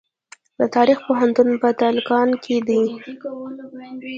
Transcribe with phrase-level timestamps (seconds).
[0.59, 2.81] د تخار پوهنتون په تالقان کې دی